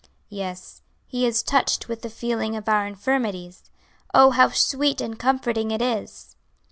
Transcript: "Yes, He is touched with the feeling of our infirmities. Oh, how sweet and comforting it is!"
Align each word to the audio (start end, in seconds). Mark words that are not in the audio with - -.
"Yes, 0.31 0.81
He 1.05 1.27
is 1.27 1.43
touched 1.43 1.87
with 1.87 2.01
the 2.01 2.09
feeling 2.09 2.55
of 2.55 2.67
our 2.67 2.87
infirmities. 2.87 3.69
Oh, 4.15 4.31
how 4.31 4.49
sweet 4.49 4.99
and 4.99 5.19
comforting 5.19 5.69
it 5.69 5.79
is!" 5.79 6.35